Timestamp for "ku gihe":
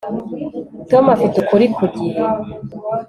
1.75-2.21